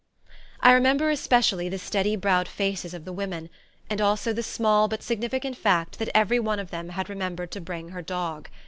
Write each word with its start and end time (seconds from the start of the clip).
I 0.61 0.71
remember 0.71 1.11
especially 1.11 1.69
the 1.69 1.77
steady 1.77 2.15
browed 2.15 2.47
faces 2.47 2.95
of 2.95 3.05
the 3.05 3.13
women; 3.13 3.51
and 3.87 4.01
also 4.01 4.33
the 4.33 4.41
small 4.41 4.87
but 4.87 5.03
significant 5.03 5.55
fact 5.57 5.99
that 5.99 6.09
every 6.15 6.39
one 6.39 6.57
of 6.57 6.71
them 6.71 6.89
had 6.89 7.07
remembered 7.07 7.51
to 7.51 7.61
bring 7.61 7.89
her 7.89 8.01
dog. 8.01 8.49